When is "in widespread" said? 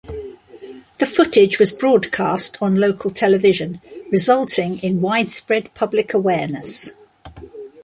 4.79-5.71